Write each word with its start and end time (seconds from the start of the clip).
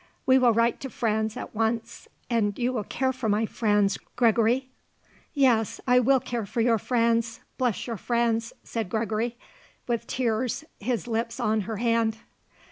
We 0.25 0.39
will 0.39 0.51
write 0.51 0.79
to 0.79 0.89
Franz 0.89 1.37
at 1.37 1.53
once. 1.53 2.07
And 2.27 2.57
you 2.57 2.73
will 2.73 2.83
care 2.83 3.13
for 3.13 3.29
my 3.29 3.45
Franz, 3.45 3.99
Gregory?" 4.15 4.71
"Yes; 5.35 5.79
I 5.87 5.99
will 5.99 6.19
care 6.19 6.47
for 6.47 6.59
your 6.59 6.79
Franz; 6.79 7.39
bless 7.59 7.85
your 7.85 7.97
Franz," 7.97 8.51
said 8.63 8.89
Gregory, 8.89 9.37
with 9.87 10.07
tears, 10.07 10.63
his 10.79 11.05
lips 11.07 11.39
on 11.39 11.61
her 11.61 11.77
hand. 11.77 12.17